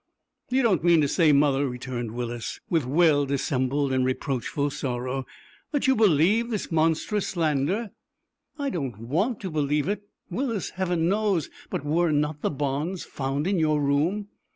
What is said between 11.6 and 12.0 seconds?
But